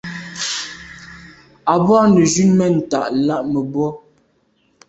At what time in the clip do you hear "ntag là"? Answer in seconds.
2.79-3.35